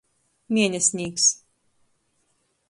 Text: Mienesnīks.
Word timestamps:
Mienesnīks. 0.57 1.29